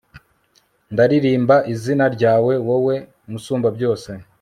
ndaririmba 0.93 1.55
izina 1.73 2.05
ryawe, 2.15 2.53
wowe 2.67 2.95
musumbabyose 3.31 4.11